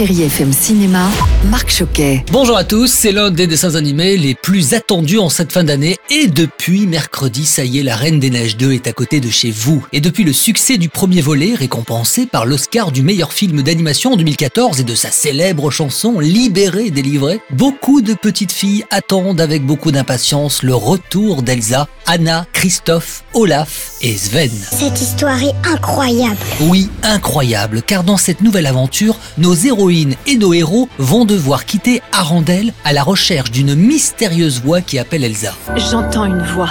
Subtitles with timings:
[0.00, 1.10] Chérie FM Cinéma,
[1.50, 2.24] Marc Choquet.
[2.32, 5.98] Bonjour à tous, c'est l'un des dessins animés les plus attendus en cette fin d'année
[6.08, 9.28] et depuis mercredi, ça y est, La Reine des Neiges 2 est à côté de
[9.28, 9.84] chez vous.
[9.92, 14.16] Et depuis le succès du premier volet, récompensé par l'Oscar du meilleur film d'animation en
[14.16, 19.92] 2014 et de sa célèbre chanson Libérée, délivrée, beaucoup de petites filles attendent avec beaucoup
[19.92, 24.50] d'impatience le retour d'Elsa, Anna, Christophe, Olaf et Sven.
[24.50, 26.38] Cette histoire est incroyable.
[26.62, 29.54] Oui, incroyable, car dans cette nouvelle aventure, nos
[29.90, 35.24] et nos héros vont devoir quitter Arendelle à la recherche d'une mystérieuse voix qui appelle
[35.24, 35.52] Elsa.
[35.76, 36.70] J'entends une voix.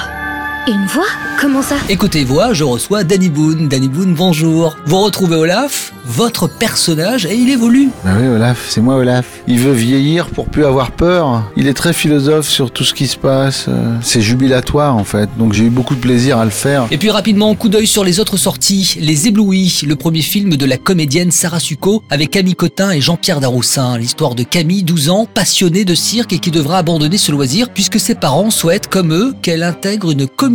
[0.68, 1.06] Une voix?
[1.40, 1.78] Comment ça?
[1.88, 3.70] Écoutez voix, je reçois Danny Boone.
[3.70, 4.76] Danny Boone, bonjour.
[4.86, 7.90] Vous retrouvez Olaf, votre personnage, et il évolue.
[8.04, 9.26] Bah oui, Olaf, c'est moi Olaf.
[9.48, 11.44] Il veut vieillir pour plus avoir peur.
[11.56, 13.68] Il est très philosophe sur tout ce qui se passe.
[14.02, 16.88] C'est jubilatoire en fait, donc j'ai eu beaucoup de plaisir à le faire.
[16.92, 18.98] Et puis rapidement, coup d'œil sur les autres sorties.
[19.00, 23.40] Les Éblouis, le premier film de la comédienne Sarah Succo avec Camille Cotin et Jean-Pierre
[23.40, 23.98] Daroussin.
[23.98, 28.00] L'histoire de Camille, 12 ans, passionnée de cirque et qui devra abandonner ce loisir puisque
[28.00, 30.49] ses parents souhaitent, comme eux, qu'elle intègre une communauté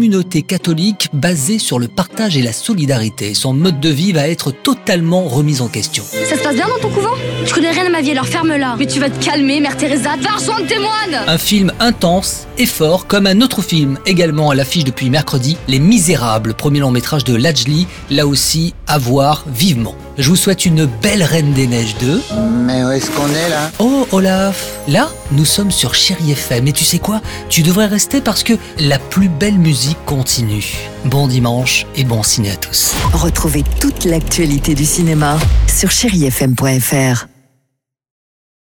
[0.47, 3.35] catholique basée sur le partage et la solidarité.
[3.35, 6.05] Son mode de vie va être totalement remis en question.
[6.29, 7.15] Ça se passe bien dans ton couvent?
[7.47, 8.77] Tu connais rien à ma vie, alors ferme-la.
[8.79, 12.67] Mais tu vas te calmer, Mère Teresa, va rejoindre tes moines Un film intense et
[12.67, 17.25] fort, comme un autre film également à l'affiche depuis mercredi, Les Misérables, premier long métrage
[17.25, 19.95] de Lajli, là aussi à voir vivement.
[20.17, 22.23] Je vous souhaite une belle Reine des Neiges 2.
[22.65, 26.73] Mais où est-ce qu'on est là Oh Olaf, là nous sommes sur Chéri FM et
[26.73, 27.21] tu sais quoi?
[27.49, 30.75] Tu devrais rester parce que la plus belle musique continue.
[31.05, 32.95] Bon dimanche et bon ciné à tous.
[33.13, 37.27] Retrouvez toute l'actualité du cinéma sur chérifm.fr.